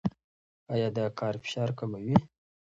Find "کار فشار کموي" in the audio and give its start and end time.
1.19-2.15